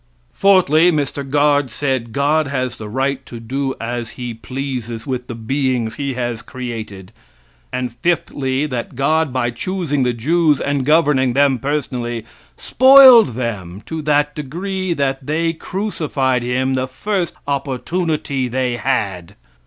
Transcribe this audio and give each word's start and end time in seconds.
Fourthly, 0.33 0.91
Mr. 0.91 1.21
Guard 1.29 1.69
said 1.69 2.11
God 2.11 2.47
has 2.47 2.77
the 2.77 2.89
right 2.89 3.23
to 3.27 3.39
do 3.39 3.75
as 3.79 4.09
he 4.17 4.33
pleases 4.33 5.05
with 5.05 5.27
the 5.27 5.35
beings 5.35 5.93
he 5.97 6.15
has 6.15 6.41
created; 6.41 7.11
and, 7.71 7.93
fifthly, 7.97 8.65
that 8.65 8.95
God, 8.95 9.31
by 9.31 9.51
choosing 9.51 10.01
the 10.01 10.11
Jews 10.11 10.59
and 10.59 10.87
governing 10.87 11.33
them 11.33 11.59
personally, 11.59 12.25
spoiled 12.57 13.35
them 13.35 13.83
to 13.85 14.01
that 14.01 14.33
degree 14.33 14.93
that 14.93 15.23
they 15.27 15.53
crucified 15.53 16.41
Him 16.41 16.73
the 16.73 16.87
first 16.87 17.35
opportunity 17.47 18.47
they 18.47 18.77
had. 18.77 19.35